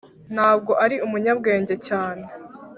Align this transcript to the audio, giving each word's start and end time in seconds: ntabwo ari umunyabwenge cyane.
ntabwo 0.33 0.71
ari 0.83 0.95
umunyabwenge 1.05 1.75
cyane. 1.87 2.25